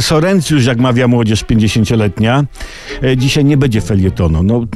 Sorencjusz, 0.00 0.66
jak 0.66 0.78
mawia 0.78 1.08
młodzież 1.08 1.44
50-letnia, 1.44 2.44
e, 3.02 3.16
dzisiaj 3.16 3.44
nie 3.44 3.56
będzie 3.56 3.80
felietonu. 3.80 4.42
No, 4.42 4.66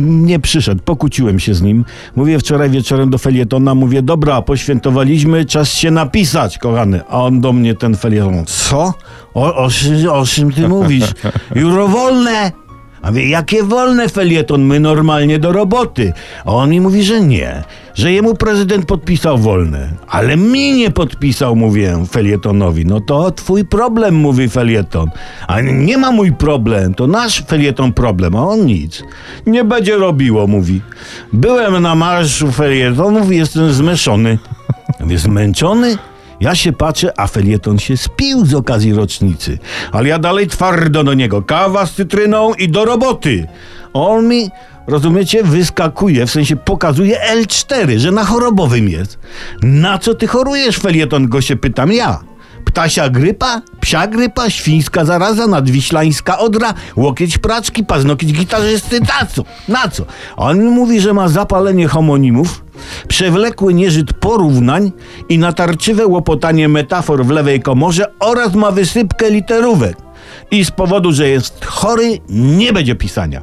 nie 0.00 0.38
przyszedł, 0.38 0.82
pokłóciłem 0.84 1.40
się 1.40 1.54
z 1.54 1.62
nim. 1.62 1.84
Mówię 2.16 2.38
wczoraj 2.38 2.70
wieczorem 2.70 3.10
do 3.10 3.18
felietona, 3.18 3.74
mówię, 3.74 4.02
dobra, 4.02 4.42
poświętowaliśmy, 4.42 5.44
czas 5.44 5.72
się 5.72 5.90
napisać, 5.90 6.58
kochany. 6.58 7.00
A 7.08 7.22
on 7.22 7.40
do 7.40 7.52
mnie 7.52 7.74
ten 7.74 7.96
felieton, 7.96 8.44
co? 8.46 8.94
O, 9.34 9.54
o, 9.54 9.68
o 10.12 10.26
czym 10.26 10.52
ty 10.52 10.68
mówisz? 10.68 11.04
Juro 11.54 11.88
wolne! 11.88 12.52
A 13.02 13.12
wie, 13.12 13.28
jakie 13.28 13.62
wolne 13.62 14.08
felieton, 14.08 14.62
my 14.62 14.80
normalnie 14.80 15.38
do 15.38 15.52
roboty. 15.52 16.12
A 16.44 16.52
on 16.52 16.70
mi 16.70 16.80
mówi, 16.80 17.02
że 17.02 17.20
nie, 17.20 17.64
że 17.94 18.12
jemu 18.12 18.34
prezydent 18.34 18.86
podpisał 18.86 19.38
wolne. 19.38 19.88
Ale 20.08 20.36
mi 20.36 20.72
nie 20.72 20.90
podpisał, 20.90 21.56
mówię 21.56 22.04
felietonowi. 22.10 22.86
No 22.86 23.00
to 23.00 23.30
twój 23.30 23.64
problem, 23.64 24.14
mówi 24.14 24.48
felieton. 24.48 25.10
A 25.46 25.60
nie 25.60 25.98
ma 25.98 26.12
mój 26.12 26.32
problem, 26.32 26.94
to 26.94 27.06
nasz 27.06 27.42
felieton 27.46 27.92
problem, 27.92 28.36
a 28.36 28.46
on 28.46 28.66
nic. 28.66 29.02
Nie 29.46 29.64
będzie 29.64 29.96
robiło, 29.96 30.46
mówi. 30.46 30.80
Byłem 31.32 31.82
na 31.82 31.94
marszu 31.94 32.52
felietonów 32.52 33.32
i 33.32 33.36
jestem 33.36 33.72
zmęczony. 33.72 34.38
Mówię, 35.00 35.18
zmęczony? 35.18 35.98
Ja 36.40 36.54
się 36.54 36.72
patrzę, 36.72 37.12
a 37.16 37.26
felieton 37.26 37.78
się 37.78 37.96
spił 37.96 38.46
z 38.46 38.54
okazji 38.54 38.92
rocznicy. 38.92 39.58
Ale 39.92 40.08
ja 40.08 40.18
dalej 40.18 40.46
twardo 40.46 41.04
do 41.04 41.14
niego. 41.14 41.42
Kawa 41.42 41.86
z 41.86 41.92
cytryną 41.94 42.54
i 42.54 42.68
do 42.68 42.84
roboty. 42.84 43.46
On 43.92 44.28
mi, 44.28 44.50
rozumiecie, 44.86 45.42
wyskakuje, 45.42 46.26
w 46.26 46.30
sensie 46.30 46.56
pokazuje 46.56 47.18
L4, 47.34 47.98
że 47.98 48.12
na 48.12 48.24
chorobowym 48.24 48.88
jest. 48.88 49.18
Na 49.62 49.98
co 49.98 50.14
ty 50.14 50.26
chorujesz, 50.26 50.76
felieton? 50.76 51.28
Go 51.28 51.40
się 51.40 51.56
pytam 51.56 51.92
ja. 51.92 52.20
Ptasia 52.64 53.08
grypa, 53.08 53.62
psia 53.80 54.06
grypa, 54.06 54.50
świńska 54.50 55.04
zaraza, 55.04 55.46
nadwiślańska 55.46 56.38
odra, 56.38 56.74
łokieć 56.96 57.38
praczki, 57.38 57.84
paznokieć 57.84 58.32
gitarzysty, 58.32 59.00
na 59.00 59.26
co? 59.26 59.44
Na 59.68 59.88
co? 59.88 60.04
On 60.36 60.58
mi 60.58 60.70
mówi, 60.70 61.00
że 61.00 61.14
ma 61.14 61.28
zapalenie 61.28 61.88
homonimów, 61.88 62.64
przewlekły 63.08 63.74
nieżyt 63.74 64.12
porównań 64.12 64.92
i 65.28 65.38
natarczywe 65.38 66.06
łopotanie 66.06 66.68
metafor 66.68 67.24
w 67.24 67.30
lewej 67.30 67.60
komorze 67.60 68.04
oraz 68.20 68.54
ma 68.54 68.70
wysypkę 68.70 69.30
literówek. 69.30 69.96
I 70.50 70.64
z 70.64 70.70
powodu, 70.70 71.12
że 71.12 71.28
jest 71.28 71.64
chory, 71.64 72.18
nie 72.28 72.72
będzie 72.72 72.94
pisania. 72.94 73.42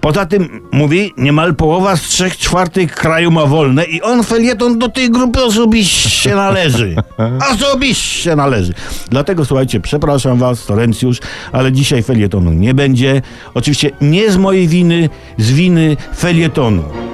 Poza 0.00 0.26
tym, 0.26 0.60
mówi, 0.72 1.12
niemal 1.16 1.54
połowa 1.54 1.96
z 1.96 2.02
trzech 2.02 2.36
czwartych 2.36 2.94
kraju 2.94 3.30
ma 3.30 3.46
wolne 3.46 3.84
i 3.84 4.02
on 4.02 4.24
felieton 4.24 4.78
do 4.78 4.88
tej 4.88 5.10
grupy 5.10 5.42
osobiście 5.42 6.34
należy. 6.34 6.96
Osobiście 7.54 8.36
należy. 8.36 8.74
Dlatego, 9.10 9.44
słuchajcie, 9.44 9.80
przepraszam 9.80 10.38
was, 10.38 10.66
Torencjusz, 10.66 11.18
ale 11.52 11.72
dzisiaj 11.72 12.02
felietonu 12.02 12.52
nie 12.52 12.74
będzie. 12.74 13.22
Oczywiście 13.54 13.90
nie 14.00 14.30
z 14.30 14.36
mojej 14.36 14.68
winy, 14.68 15.08
z 15.38 15.52
winy 15.52 15.96
felietonu. 16.16 17.07